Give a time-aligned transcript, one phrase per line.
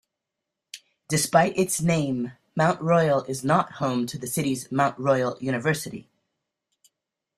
[1.09, 6.09] Despite its name, Mount Royal is not home to the city's Mount Royal University.